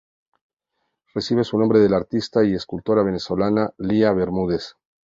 Recibe 1.13 1.43
su 1.43 1.59
nombre 1.59 1.77
de 1.77 1.87
la 1.87 1.97
artista 1.97 2.43
y 2.43 2.55
escultora 2.55 3.03
venezolana 3.03 3.69
Lía 3.77 4.11
Bermúdez. 4.13 4.75